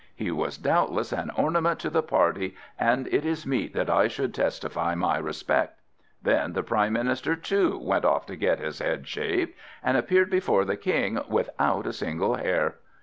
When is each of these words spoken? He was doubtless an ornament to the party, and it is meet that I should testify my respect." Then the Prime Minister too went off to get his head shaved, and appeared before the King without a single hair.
He 0.15 0.31
was 0.31 0.57
doubtless 0.57 1.11
an 1.11 1.29
ornament 1.35 1.79
to 1.81 1.91
the 1.91 2.01
party, 2.01 2.55
and 2.79 3.05
it 3.13 3.23
is 3.23 3.45
meet 3.45 3.75
that 3.75 3.87
I 3.87 4.07
should 4.07 4.33
testify 4.33 4.95
my 4.95 5.19
respect." 5.19 5.79
Then 6.23 6.53
the 6.53 6.63
Prime 6.63 6.93
Minister 6.93 7.35
too 7.35 7.77
went 7.77 8.03
off 8.03 8.25
to 8.25 8.35
get 8.35 8.57
his 8.57 8.79
head 8.79 9.07
shaved, 9.07 9.53
and 9.83 9.95
appeared 9.97 10.31
before 10.31 10.65
the 10.65 10.75
King 10.75 11.19
without 11.29 11.85
a 11.85 11.93
single 11.93 12.33
hair. 12.37 12.77